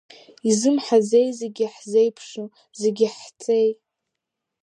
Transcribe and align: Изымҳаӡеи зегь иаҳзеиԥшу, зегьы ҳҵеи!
Изымҳаӡеи 0.49 1.29
зегь 1.39 1.59
иаҳзеиԥшу, 1.63 2.45
зегьы 2.81 3.07
ҳҵеи! 3.15 3.69